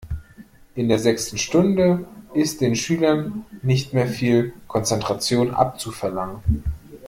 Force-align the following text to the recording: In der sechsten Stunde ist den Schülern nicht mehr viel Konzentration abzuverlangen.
In 0.73 0.89
der 0.89 0.97
sechsten 0.97 1.37
Stunde 1.37 2.07
ist 2.33 2.59
den 2.61 2.75
Schülern 2.75 3.45
nicht 3.61 3.93
mehr 3.93 4.07
viel 4.07 4.51
Konzentration 4.67 5.53
abzuverlangen. 5.53 6.41